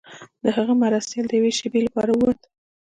[0.43, 2.39] د هغه مرستیال د یوې شیبې لپاره ووت.